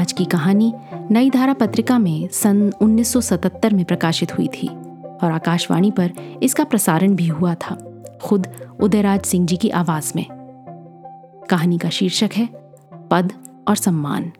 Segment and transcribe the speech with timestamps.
[0.00, 0.74] आज की कहानी
[1.10, 4.68] नई धारा पत्रिका में सन 1977 में प्रकाशित हुई थी
[5.04, 8.46] और आकाशवाणी पर इसका प्रसारण भी हुआ था, खुद
[8.80, 10.26] उदयराज सिंह जी की आवाज़ में।
[11.50, 12.48] कहानी का शीर्षक है,
[13.10, 13.32] पद
[13.68, 14.32] और सम्मान।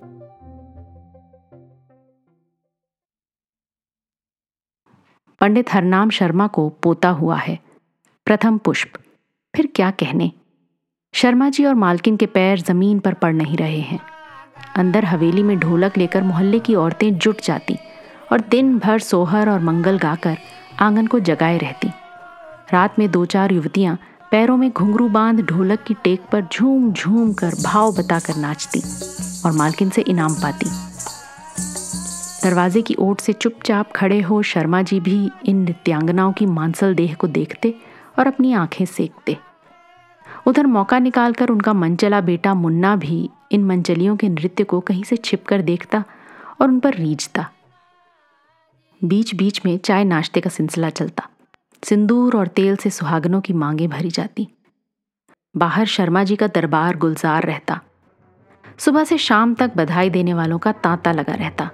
[5.40, 7.58] पंडित हरनाम शर्मा को पोता हुआ है।
[8.24, 8.92] प्रथम पुष्प,
[9.56, 10.32] फिर क्या कहने?
[11.14, 14.19] शर्मा जी और मालकिन के पैर ज़मीन पर पड़ नहीं रहे हैं।
[14.76, 17.76] अंदर हवेली में ढोलक लेकर मोहल्ले की औरतें जुट जाती
[18.32, 20.36] और दिन भर सोहर और मंगल गाकर
[20.80, 21.88] आँगन को जगाए रहती।
[22.72, 23.98] रात में दो चार युवतियाँ
[24.30, 28.82] पैरों में घुंघरू बाँध ढोलक की टेक पर झूम झूम कर भाव बताकर नाचती
[29.46, 30.70] और मालकिन से इनाम पाती।
[32.44, 37.14] दरवाजे की ओट से चुपचाप खड़े हो शर्मा जी भी इन नृत्यांगनाओं की मांसल देह
[37.14, 37.74] को देखते
[38.18, 39.36] और अपनी आँखें सेकते।
[40.46, 45.16] उधर मौका निकालकर उनका मनचला बेटा मुन्ना भी इन मंचलियों के नृत्य को कहीं से
[45.16, 46.04] छिपकर देखता
[46.60, 47.50] और उन पर रीझता।
[49.04, 51.28] बीच बीच में चाय नाश्ते का सिलसिला चलता।
[51.84, 54.48] सिंदूर और तेल से सुहागनों की मांगे भरी जाती।
[55.56, 57.80] बाहर शर्मा जी का दरबार गुलजार रहता।
[58.78, 61.70] सुबह से शाम तक बधाई देने वालों का तांता लगा रहता।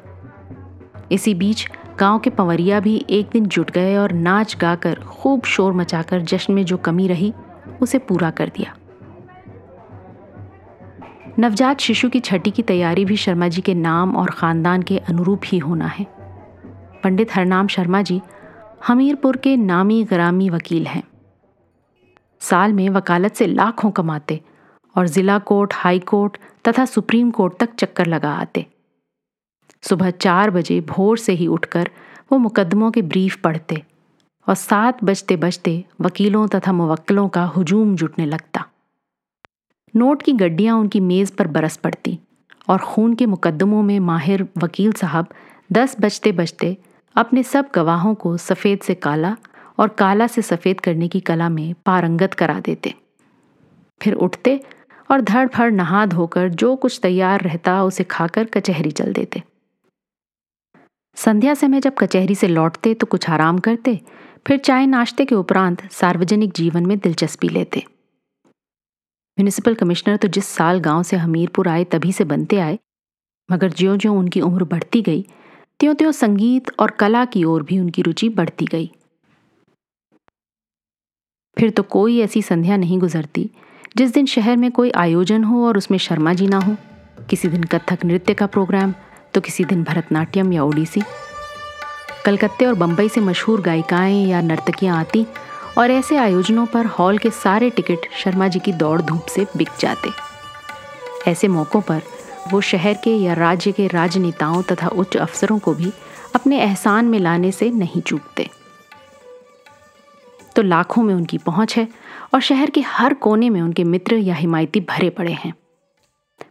[1.12, 1.68] इसी बीच
[2.00, 6.52] गाँव के पंवरिया भी एक दिन जुट गए और नाच गाकर खूब शोर मचाकर जश्न
[6.52, 7.34] में जो कमी रही,
[7.82, 8.76] उसे पूरा कर दिया।
[11.38, 15.40] नवजात शिशु की छठी की तैयारी भी शर्मा जी के नाम और ख़ानदान के अनुरूप
[15.44, 16.04] ही होना है।
[17.02, 18.20] पंडित हरनाम शर्मा जी
[18.86, 21.02] हमीरपुर के नामी ग्रामी वकील हैं।
[22.40, 24.40] साल में वकालत से लाखों कमाते
[24.96, 26.36] और ज़िला कोर्ट, हाई कोर्ट
[26.68, 28.64] तथा सुप्रीम कोर्ट तक चक्कर लगा आते।
[29.82, 31.90] सुबह चार बजे भोर से ही उठकर
[32.32, 33.82] वो मुकदमों के ब्रीफ पढ़ते
[34.46, 38.64] और सात बजते बजते वकीलों तथा मुवक्किलों का हुजूम जुटने लगता।
[39.94, 42.18] नोट की गड्डियाँ उनकी मेज़ पर बरस पड़ती
[42.68, 45.28] और खून के मुकदमों में माहिर वकील साहब
[45.72, 46.76] दस बजते बजते
[47.16, 49.36] अपने सब गवाहों को सफ़ेद से काला
[49.78, 52.94] और काला से सफ़ेद करने की कला में पारंगत करा देते।
[54.00, 54.60] फिर उठते
[55.10, 59.42] और धड़ फड़ नहा धोकर जो कुछ तैयार रहता उसे खाकर कचहरी चल देते।
[61.16, 64.00] संध्या समय जब कचहरी से लौटते तो कुछ आराम करते,
[64.46, 67.84] फिर चाय नाश्ते के उपरांत सार्वजनिक जीवन में दिलचस्पी लेते।
[69.38, 72.78] म्यूनिसिपल कमिश्नर तो जिस साल गाँव से हमीरपुर आए तभी से बनते आए,
[73.48, 75.24] मगर ज्यो ज्यो उनकी उम्र बढ़ती गई
[75.80, 78.90] त्यों त्यों संगीत और कला की ओर भी उनकी रुचि बढ़ती गई।
[81.56, 83.50] फिर तो कोई ऐसी संध्या नहीं गुजरती,
[83.96, 86.76] जिस दिन शहर में कोई आयोजन हो और उसमें शर्मा जी ना हो।
[87.30, 88.94] किसी दिन कथक नृत्य का प्रोग्राम
[89.34, 91.02] तो किसी दिन भरतनाट्यम या ओडिसी।
[92.24, 95.26] कलकत्ते और बम्बई से मशहूर गायिकाएँ या नर्तकियाँ आती
[95.78, 99.68] और ऐसे आयोजनों पर हॉल के सारे टिकट शर्मा जी की दौड़ धूप से बिक
[99.80, 100.10] जाते।
[101.30, 102.02] ऐसे मौक़ों पर
[102.50, 105.92] वो शहर के या राज्य के राजनेताओं तथा उच्च अफसरों को भी
[106.34, 108.48] अपने एहसान में लाने से नहीं चूकते।
[110.56, 111.86] तो लाखों में उनकी पहुँच है
[112.34, 115.52] और शहर के हर कोने में उनके मित्र या हिमायती भरे पड़े हैं।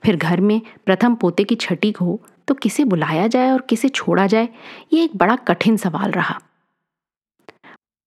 [0.04, 4.26] फिर घर में प्रथम पोते की छठी हो तो किसे बुलाया जाए और किसे छोड़ा
[4.28, 4.50] जाए,
[4.94, 6.40] ये एक बड़ा कठिन सवाल रहा।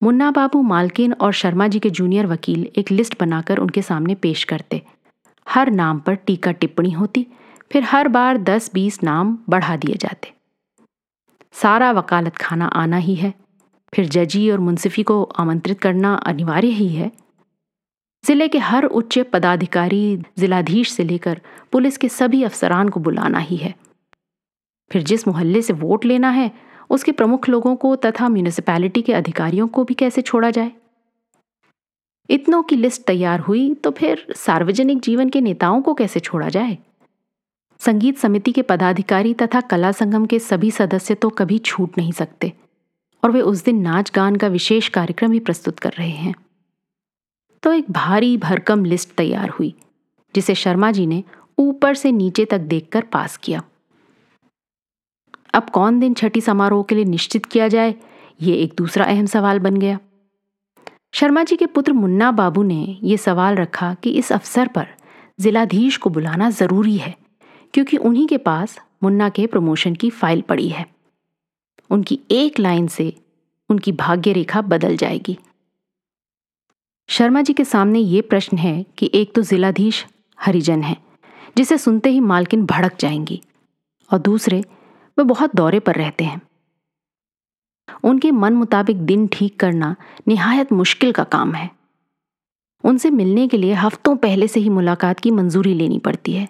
[0.02, 4.44] मुन्ना बाबू मालकिन और शर्मा जी के जूनियर वकील एक लिस्ट बनाकर उनके सामने पेश
[4.44, 4.80] करते।
[5.46, 7.26] हर नाम पर टीका टिप्पणी होती,
[7.72, 10.32] फिर हर बार दस बीस नाम बढ़ा दिए जाते।
[11.54, 13.32] सारा वकालत खाना आना ही है,
[13.92, 17.10] फिर जजी और मुंसिफी को आमंत्रित करना अनिवार्य ही है।
[18.24, 21.40] ज़िले के हर उच्च पदाधिकारी, जिलाधीश से लेकर
[21.72, 23.74] पुलिस के सभी अफसरान को बुलाना ही है।
[24.90, 26.50] फिर जिस मोहल्ले से वोट लेना है
[26.90, 30.72] उसके प्रमुख लोगों को तथा म्यूनिसिपैलिटी के अधिकारियों को भी कैसे छोड़ा जाए?
[32.28, 36.76] इतनों की लिस्ट तैयार हुई तो फिर सार्वजनिक जीवन के नेताओं को कैसे छोड़ा जाए?
[37.80, 42.52] संगीत समिति के पदाधिकारी तथा कला संगम के सभी सदस्य तो कभी छूट नहीं सकते,
[43.22, 46.34] और वे उस दिन नाच गान का विशेष कार्यक्रम ही प्रस्तुत कर रहे हैं।
[47.62, 49.74] तो एक भारी भरकम लिस्ट तैयार हुई,
[50.34, 51.22] जिसे शर्मा जी ने
[51.58, 53.62] ऊपर से नीचे तक देखकर पास किया।
[55.54, 57.94] अब कौन दिन छठी समारोह के लिए निश्चित किया जाए?
[58.40, 59.98] ये एक दूसरा अहम सवाल बन गया।
[61.14, 64.86] शर्मा जी के पुत्र मुन्ना बाबू ने ये सवाल रखा कि इस अवसर पर
[65.38, 67.14] जिलाधीश को बुलाना ज़रूरी है,
[67.74, 70.86] क्योंकि उन्हीं के पास मुन्ना के प्रमोशन की फ़ाइल पड़ी है।
[71.90, 73.12] उनकी एक लाइन से
[73.70, 75.36] उनकी भाग्य रेखा बदल जाएगी।
[77.08, 80.04] शर्मा जी के सामने ये प्रश्न है कि एक तो जिलाधीश
[80.38, 80.96] हरिजन है,
[81.56, 83.40] जिसे सुनते ही मालकिन भड़क जाएँगी,
[84.10, 84.62] और दूसरे
[85.18, 86.40] वे बहुत दौरे पर रहते हैं।
[88.04, 89.96] उनके मन मुताबिक दिन ठीक करना
[90.28, 91.70] निहायत मुश्किल का काम है।
[92.84, 96.48] उनसे मिलने के लिए हफ्तों पहले से ही मुलाकात की मंजूरी लेनी पड़ती है।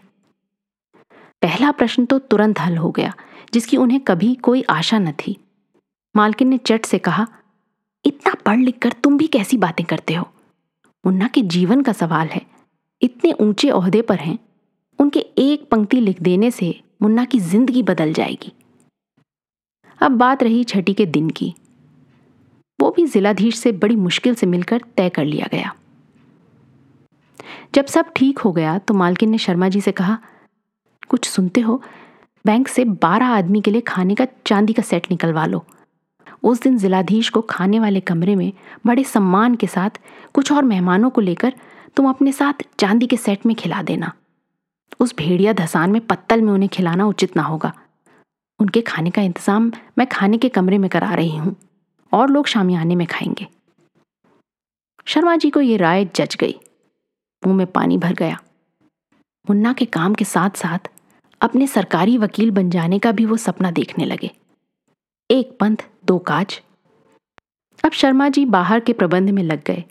[1.42, 3.14] पहला प्रश्न तो तुरंत हल हो गया,
[3.52, 5.36] जिसकी उन्हें कभी कोई आशा न थी।
[6.16, 7.26] मालकिन ने चट से कहा,
[8.06, 10.28] इतना पढ़ लिख कर तुम भी कैसी बातें करते हो?
[11.06, 12.46] मुन्ना के जीवन का सवाल है।
[13.02, 14.38] इतने ऊँचे ओहदे पर हैं।
[14.98, 18.52] उनके एक पंक्ति लिख देने से मुन्ना की ज़िंदगी बदल जाएगी।
[20.00, 21.54] अब बात रही छठी के दिन की।
[22.80, 25.74] वो भी जिलाधीश से बड़ी मुश्किल से मिलकर तय कर लिया गया।
[27.74, 30.18] जब सब ठीक हो गया तो मालकिन ने शर्मा जी से कहा,
[31.08, 31.82] कुछ सुनते हो?
[32.44, 35.64] बैंक से बारह आदमी के लिए खाने का चांदी का सेट निकलवा लो।
[36.42, 38.52] उस दिन जिलाधीश को खाने वाले कमरे में
[38.86, 39.98] बड़े सम्मान के साथ
[40.34, 41.54] कुछ और मेहमानों को लेकर
[41.96, 44.12] तुम अपने साथ चांदी के सेट में खिला देना।
[45.00, 47.72] उस भेड़िया धसान में पत्तल में उन्हें खिलाना उचित ना होगा।
[48.60, 51.56] उनके खाने का इंतज़ाम मैं खाने के कमरे में करा रही हूँ
[52.12, 53.46] और लोग शामियाने में खाएँगे।
[55.06, 56.54] शर्मा जी को ये राय जच गई।
[57.46, 58.38] मुँह में पानी भर गया।
[59.50, 60.78] मुन्ना के काम के साथ साथ
[61.40, 64.30] अपने सरकारी वकील बन जाने का भी वो सपना देखने लगे।
[65.30, 66.60] एक पंथ, दो काज।
[67.84, 69.84] अब शर्मा जी बाहर के प्रबंध में लग गए।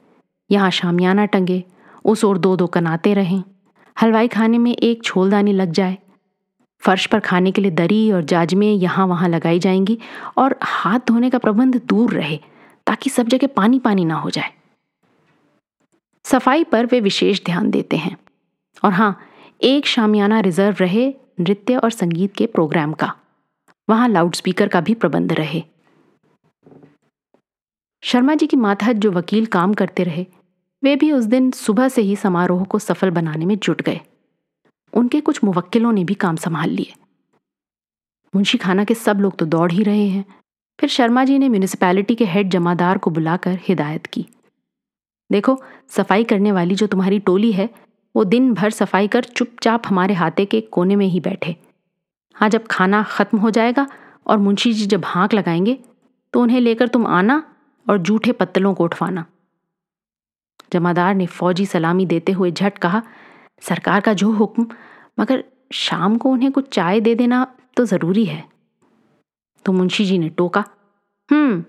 [0.52, 1.64] यहाँ शामियाना टंगे,
[2.06, 3.44] उस ओर दो दो कनाते रहें।
[4.02, 5.98] हलवाई खाने में एक छोलदानी लग जाए।
[6.80, 9.98] फर्श पर खाने के लिए दरी और जाजमें यहाँ वहाँ लगाई जाएँगी
[10.38, 12.40] और हाथ धोने का प्रबंध दूर रहे,
[12.88, 14.52] ताकि सब जगह पानी पानी ना हो जाए।
[16.24, 18.18] सफ़ाई पर वे विशेष ध्यान देते हैं।
[18.84, 19.20] और हाँ
[19.62, 23.14] एक शामियाना रिज़र्व रहे नृत्य और संगीत के प्रोग्राम का।
[23.90, 25.64] वहाँ लाउडस्पीकर का भी प्रबंध रहे।
[28.02, 30.26] शर्मा जी की मातहत जो वकील काम करते रहे,
[30.84, 34.02] वे भी उस दिन सुबह से ही समारोह को सफल बनाने में जुट गए।
[34.94, 36.94] उनके कुछ मुवक्किलों ने भी काम संभाल लिए।
[38.36, 40.26] मुंशी खाना के सब लोग तो दौड़ ही रहे हैं।
[40.80, 44.26] फिर शर्मा जी ने म्यूनिसपैलिटी के हेड जमादार को बुलाकर हिदायत की।
[45.32, 47.70] देखो, सफ़ाई करने वाली जो तुम्हारी टोली है,
[48.16, 51.56] वो दिन भर सफ़ाई कर चुपचाप हमारे हाथे के कोने में ही बैठे।
[52.36, 53.88] हाँ जब खाना ख़त्म हो जाएगा
[54.28, 55.78] और मुंशी जी जब हाँक लगाएँगे
[56.34, 57.44] तो उन्हें लेकर तुम आना
[57.90, 59.26] और जूठे पत्तलों को उठवाना।
[60.74, 63.02] जमादार ने फौजी सलामी देते हुए झट कहा
[63.62, 64.68] सरकार का जो हुक्म,
[65.20, 67.46] मगर शाम को उन्हें कुछ चाय दे देना
[67.78, 68.44] तो ज़रूरी है।
[69.66, 70.64] तो मुंशी जी ने टोका
[71.30, 71.64] हम्म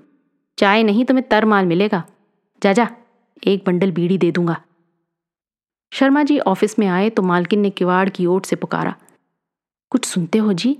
[0.59, 2.03] चाय नहीं तुम्हें तर माल मिलेगा।
[2.63, 2.89] जा जा,
[3.43, 4.61] एक बंडल बीड़ी दे दूँगा।
[5.93, 8.95] शर्मा जी ऑफ़िस में आए तो मालकिन ने किवाड़ की ओट से पुकारा,
[9.93, 10.73] कुछ सुनते हो जी?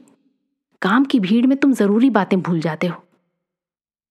[0.83, 3.03] काम की भीड़ में तुम ज़रूरी बातें भूल जाते हो।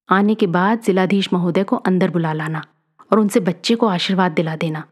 [0.10, 2.64] आने के बाद जिलाधीश महोदय को अंदर बुला लाना
[3.12, 4.84] और उनसे बच्चे को आशीर्वाद दिला देना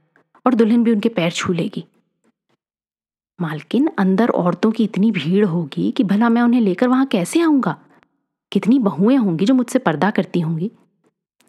[0.46, 1.86] और दुल्हन भी उनके पैर छू लेगी।
[3.42, 7.78] मालकिन, अंदर औरतों की इतनी भीड़ होगी कि भला मैं उन्हें लेकर वहाँ कैसे आऊँगा?
[8.52, 10.72] कितनी बहुएँ होंगी जो मुझसे पर्दा करती होंगी?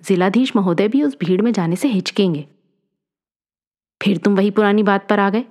[0.05, 2.49] जिलाधीश महोदय भी उस भीड़ में जाने से हिचकेंगे।
[4.03, 5.45] फिर तुम वही पुरानी बात पर आ गए?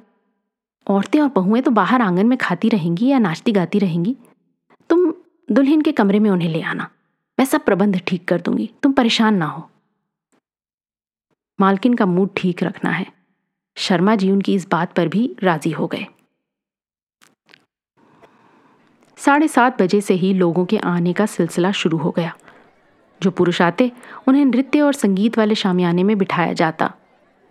[0.88, 4.18] औरतें और बहुएँ तो बाहर आँगन में खाती रहेंगी या नाचती गाती रहेंगी।
[4.90, 5.14] तुम
[5.52, 6.90] दुल्हन के कमरे में उन्हें ले आना।
[7.40, 9.70] मैं सब प्रबंध ठीक कर दूँगी। तुम परेशान ना हो।
[11.60, 13.06] मालकिन का मूड ठीक रखना है।
[13.76, 16.08] शर्मा जी उनकी इस बात पर भी राज़ी हो गए।
[19.26, 22.36] साढ़े सात बजे से ही लोगों के आने का सिलसिला शुरू हो गया,
[23.22, 23.92] जो पुरुष आते
[24.28, 26.92] उन्हें नृत्य और संगीत वाले शामियाने में बिठाया जाता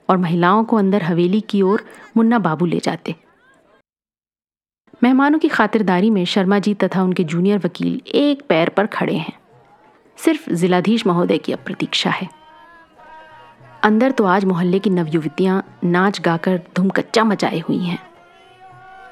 [0.08, 1.84] और महिलाओं को अंदर हवेली की ओर
[2.16, 3.14] मुन्ना बाबू ले जाते।
[5.02, 9.32] मेहमानों की खातिरदारी में शर्मा जी तथा उनके जूनियर वकील एक पैर पर खड़े हैं।
[10.18, 12.28] सिर्फ़ जिलाधीश महोदय की अब प्रतीक्षा है।
[13.82, 17.98] अंदर तो आज मोहल्ले की नवयुवतियाँ नाच गाकर धूम कच्चा मचाए हुई हैं।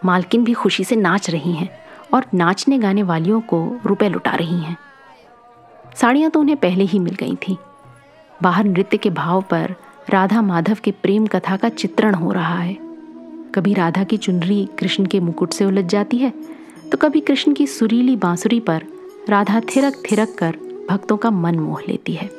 [0.05, 1.82] मालकिन भी खुशी से नाच रही हैं।
[2.15, 4.77] और नाचने गाने वालियों को रुपए लुटा रही हैं।
[5.97, 7.57] साड़ियाँ तो उन्हें पहले ही मिल गई थीं।
[8.43, 9.75] बाहर नृत्य के भाव पर
[10.11, 12.77] राधा माधव के प्रेम कथा का चित्रण हो रहा है।
[13.55, 16.33] कभी राधा की चुनरी कृष्ण के मुकुट से उलझ जाती है
[16.91, 18.85] तो कभी कृष्ण की सुरीली बांसुरी पर
[19.29, 20.57] राधा थिरक थिरक कर
[20.91, 22.31] भक्तों का मन मोह लेती है।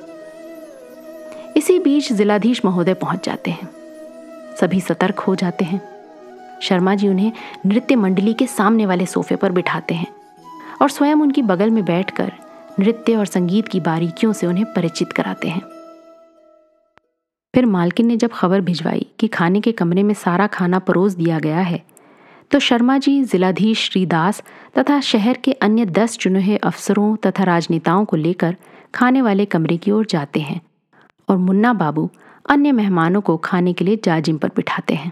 [1.58, 3.70] इसी बीच जिलाधीश महोदय पहुँच जाते हैं।
[4.62, 5.82] सभी सतर्क हो जाते हैं।
[6.62, 7.32] शर्मा जी उन्हें
[7.66, 10.08] नृत्य मंडली के सामने वाले सोफे पर बिठाते हैं
[10.82, 12.32] और स्वयं उनकी बगल में बैठकर
[12.80, 15.62] नृत्य और संगीत की बारीकियों से उन्हें परिचित कराते हैं।
[17.54, 21.40] फिर मालकिन ने जब खबर भिजवाई कि खाने के कमरे में सारा खाना परोस दिया
[21.40, 21.84] गया है
[22.52, 24.44] तो शर्मा जी, जिलाधीश श्रीदास
[24.78, 28.56] तथा शहर के अन्य दस चुनहे अफसरों तथा राजनेताओं को लेकर
[28.96, 30.62] खाने वाले कमरे की ओर जाते हैं
[31.30, 32.10] और मुन्ना बाबू
[32.50, 35.12] अन्य मेहमानों को खाने के लिए जाजिम पर बिठाते हैं।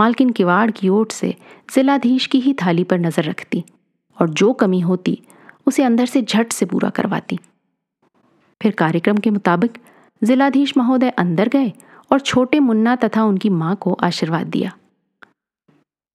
[0.00, 1.34] मालकिन किवाड़ की ओट से
[1.74, 3.64] जिलाधीश की ही थाली पर नज़र रखती
[4.18, 5.18] और जो कमी होती,
[5.66, 7.38] उसे अंदर से झट से पूरा करवाती।
[8.60, 9.78] फिर कार्यक्रम के मुताबिक
[10.22, 11.72] जिलाधीश महोदय अंदर गए
[12.10, 14.72] और छोटे मुन्ना तथा उनकी माँ को आशीर्वाद दिया।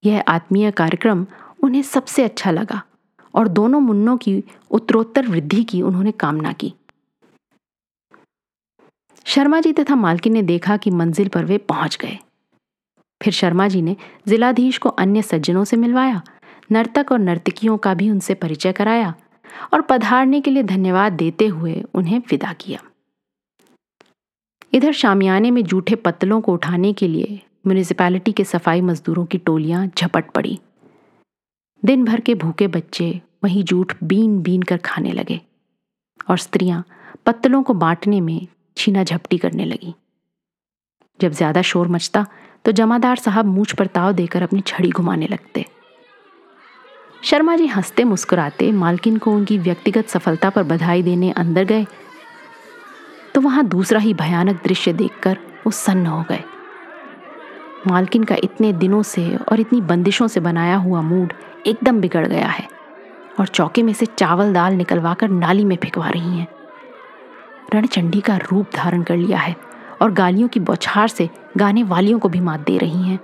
[0.03, 1.25] यह आत्मीय कार्यक्रम
[1.63, 2.81] उन्हें सबसे अच्छा लगा
[3.33, 6.73] और दोनों मुन्नों की उत्तरोत्तर वृद्धि की उन्होंने कामना की।
[9.25, 12.17] शर्मा जी तथा मालकिन ने देखा कि मंजिल पर वे पहुँच गए।
[13.21, 13.95] फिर शर्मा जी ने
[14.27, 16.21] जिलाधीश को अन्य सज्जनों से मिलवाया,
[16.71, 19.13] नर्तक और नर्तकियों का भी उनसे परिचय कराया
[19.73, 22.79] और पधारने के लिए धन्यवाद देते हुए उन्हें विदा किया।
[24.73, 29.87] इधर शामियाने में जूठे पत्तलों को उठाने के लिए म्यूनिसिपैलिटी के सफ़ाई मजदूरों की टोलियाँ
[29.87, 30.59] झपट पड़ी।
[31.85, 35.39] दिन भर के भूखे बच्चे वहीं जूठ बीन बीन कर खाने लगे
[36.29, 36.83] और स्त्रियाँ
[37.25, 39.93] पत्तलों को बांटने में छीना झपटी करने लगी।
[41.19, 42.25] जब ज़्यादा शोर मचता
[42.65, 45.65] तो जमादार साहब मूछ पर ताव देकर अपनी छड़ी घुमाने लगते।
[47.23, 51.85] शर्मा जी हँसते मुस्कुराते, मालकिन को उनकी व्यक्तिगत सफलता पर बधाई देने अंदर गए
[53.35, 56.43] तो वहाँ दूसरा ही भयानक दृश्य देखकर वो सन्न हो गए।
[57.87, 61.33] मालकिन का इतने दिनों से और इतनी बंदिशों से बनाया हुआ मूड
[61.67, 62.67] एकदम बिगड़ गया है
[63.39, 66.47] और चौके में से चावल दाल निकलवाकर नाली में फेंकवा रही हैं।
[67.73, 69.55] रणचंडी का रूप धारण कर लिया है।
[70.01, 73.19] और गालियों की बौछार से गाने वालियों को भी मात दे रही हैं।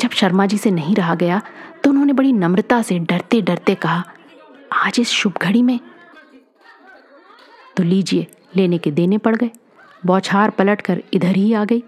[0.00, 1.40] जब शर्मा जी से नहीं रहा गया
[1.84, 4.02] तो उन्होंने बड़ी नम्रता से डरते डरते कहा,
[4.74, 5.78] आज इस शुभ घड़ी में?
[7.76, 8.26] तो लीजिए,
[8.56, 9.50] लेने के देने पड़ गए।
[10.06, 11.82] बौछार पलट कर इधर ही आ गई।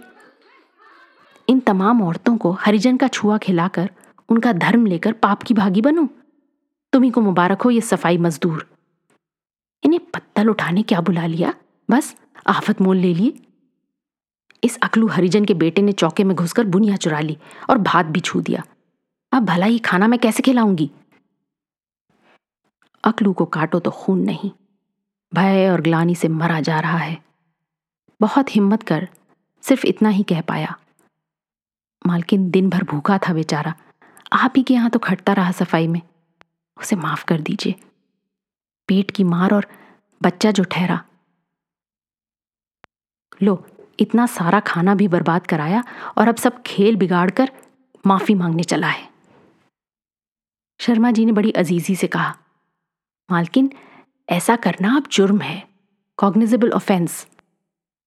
[1.48, 3.90] इन तमाम औरतों को हरिजन का छुआ खिलाकर
[4.28, 6.06] उनका धर्म लेकर पाप की भागी बनूं?
[6.92, 8.66] तुम्ही को मुबारक हो ये सफ़ाई मजदूर।
[9.82, 11.54] इन्हें पत्तल उठाने क्या बुला लिया?
[11.88, 12.14] बस
[12.46, 13.42] आफत मोल ले लिए।
[14.64, 17.38] इस अकलू हरिजन के बेटे ने चौके में घुसकर बुनिया चुरा ली
[17.70, 18.62] और भात भी छू दिया।
[19.32, 20.90] अब भला ही खाना मैं कैसे खिलाऊँगी?
[23.04, 24.50] अकलू को काटो तो खून नहीं।
[25.34, 27.22] भय और ग्लानी से मरा जा रहा है।
[28.20, 29.08] बहुत हिम्मत कर,
[29.62, 30.78] सिर्फ़ इतना ही कह पाया।
[32.06, 33.74] मालकिन दिन भर भूखा था बेचारा।
[34.32, 36.00] आप ही के यहाँ तो खटता रहा सफ़ाई में।
[36.80, 37.74] उसे माफ़ कर दीजिए।
[38.88, 39.66] पेट की मार और
[40.22, 41.04] बच्चा जो ठहरा।
[43.42, 43.64] लो,
[44.00, 45.82] इतना सारा खाना भी बर्बाद कराया
[46.18, 47.50] और अब सब खेल बिगाड़ कर
[48.04, 49.08] माफ़ी मांगने चला है।
[50.80, 52.34] शर्मा जी ने बड़ी अजीजी से कहा,
[53.28, 53.70] मालकिन,
[54.28, 55.62] ऐसा करना अब जुर्म है
[56.18, 57.26] कॉग्निजेबल ऑफेंस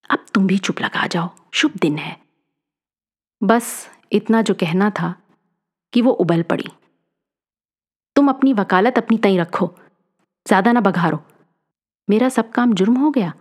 [0.10, 2.18] अब तुम भी चुप लगा जाओ, शुभ दिन है।
[3.42, 5.13] बस इतना जो कहना था
[5.94, 6.68] कि वो उबल पड़ी।
[8.15, 9.72] तुम अपनी वकालत अपनी तई रखो,
[10.46, 11.20] ज़्यादा ना बघारो।
[12.08, 13.34] मेरा सब काम जुर्म हो गया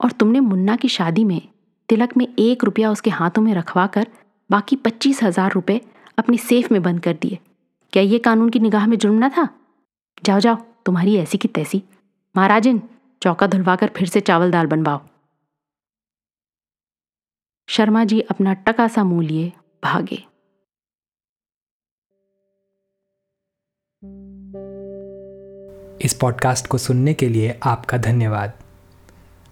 [0.00, 1.40] और तुमने मुन्ना की शादी में
[1.88, 4.06] तिलक में एक रुपया उसके हाथों में रखवा कर
[4.50, 5.80] बाकी पच्चीस हज़ार रुपये
[6.18, 7.38] अपनी सेफ़ में बंद कर दिए।
[7.92, 9.48] क्या ये कानून की निगाह में जुर्म ना था?
[10.24, 11.82] जाओ जाओ, तुम्हारी ऐसी की तैसी।
[12.36, 12.82] महाराजिन,
[13.22, 15.00] चौका धुलवा कर फिर से चावल दाल बनवाओ।
[17.68, 19.52] शर्मा जी अपना टका सा मुँह लिए
[19.84, 20.24] भागे।
[26.04, 28.63] इस पॉडकास्ट को सुनने के लिए आपका धन्यवाद।